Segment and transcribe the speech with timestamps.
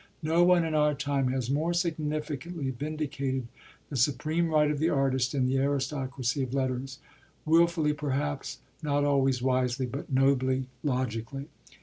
[0.23, 3.47] No one in our time has more significantly vindicated
[3.91, 6.97] the supreme right of the artist in the aristocracy of letters;
[7.45, 11.49] wilfully, perhaps, not always wisely, but nobly, logically.